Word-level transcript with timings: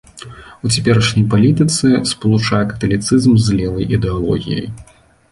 У 0.67 0.69
цяперашняй 0.75 1.25
палітыцы 1.33 1.91
спалучае 2.11 2.61
каталіцызм 2.71 3.35
з 3.45 3.59
левай 3.59 3.85
ідэалогіяй. 3.99 4.65